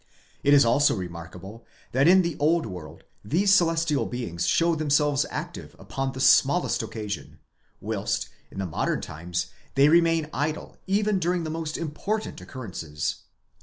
® 0.01 0.03
It 0.41 0.55
is 0.55 0.65
also 0.65 0.95
remarkable 0.95 1.63
that 1.91 2.07
in 2.07 2.23
the 2.23 2.35
old 2.39 2.65
world 2.65 3.03
these 3.23 3.53
celestial 3.53 4.07
beings 4.07 4.47
show 4.47 4.73
themselves 4.73 5.27
active 5.29 5.75
upon 5.77 6.13
the 6.13 6.19
smallest 6.19 6.81
occasions, 6.81 7.37
whilst 7.81 8.29
in 8.49 8.67
modern 8.67 9.01
times 9.01 9.51
they 9.75 9.89
remain 9.89 10.27
idle 10.33 10.75
even 10.87 11.19
during 11.19 11.43
the 11.43 11.51
most 11.51 11.77
important 11.77 12.41
occurrences. 12.41 13.25